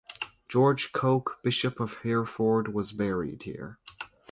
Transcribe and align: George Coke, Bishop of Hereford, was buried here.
George 0.49 0.93
Coke, 0.93 1.37
Bishop 1.43 1.79
of 1.79 1.93
Hereford, 2.01 2.73
was 2.73 2.91
buried 2.91 3.43
here. 3.43 3.77